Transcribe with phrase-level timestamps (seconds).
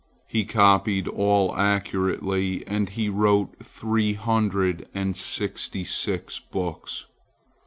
[0.25, 7.05] He copied all accurately, and he wrote three hundred and sixty six books.